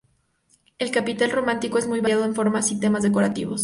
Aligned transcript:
El 0.79 0.89
capitel 0.89 1.29
románico 1.29 1.77
es 1.77 1.85
muy 1.87 1.99
variado 1.99 2.25
en 2.25 2.33
formas 2.33 2.71
y 2.71 2.79
temas 2.79 3.03
decorativos. 3.03 3.59